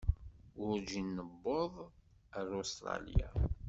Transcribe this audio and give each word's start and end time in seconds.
Werǧin 0.57 1.07
newweḍ 1.17 1.73
ar 2.37 2.49
Ustṛalya. 2.61 3.29